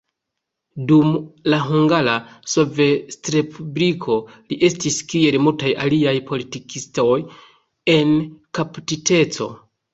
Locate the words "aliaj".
5.87-6.17